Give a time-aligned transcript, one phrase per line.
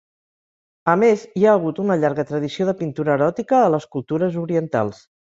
[0.93, 5.09] A més, hi ha hagut una llarga tradició de pintura eròtica a les cultures orientals.